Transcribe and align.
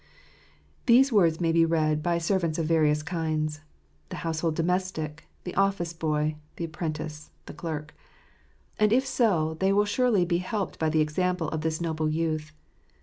These 0.87 1.11
words 1.11 1.39
may 1.39 1.51
be 1.51 1.63
read 1.63 2.01
by 2.01 2.17
servants 2.17 2.57
of 2.57 2.65
various 2.65 3.03
kinds— 3.03 3.61
the 4.09 4.15
household 4.25 4.55
domestic, 4.55 5.27
the 5.43 5.53
office 5.53 5.93
boy, 5.93 6.37
the 6.55 6.63
apprentice, 6.65 7.29
the 7.45 7.53
clerk. 7.53 7.93
And 8.79 8.91
if 8.91 9.05
so, 9.05 9.57
they 9.59 9.71
will 9.71 9.85
surely 9.85 10.25
be 10.25 10.39
helped 10.39 10.79
by 10.79 10.89
the 10.89 11.01
example 11.01 11.49
of 11.49 11.61
this 11.61 11.79
noble 11.79 12.09
youth. 12.09 12.51